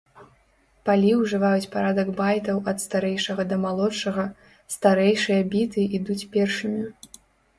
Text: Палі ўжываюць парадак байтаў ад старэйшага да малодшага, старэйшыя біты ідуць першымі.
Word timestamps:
Палі 0.87 1.09
ўжываюць 1.17 1.69
парадак 1.75 2.07
байтаў 2.21 2.57
ад 2.71 2.77
старэйшага 2.85 3.45
да 3.51 3.55
малодшага, 3.67 4.23
старэйшыя 4.79 5.41
біты 5.51 5.81
ідуць 5.99 6.21
першымі. 6.37 6.83